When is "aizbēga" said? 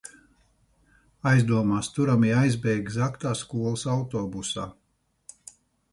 2.39-2.95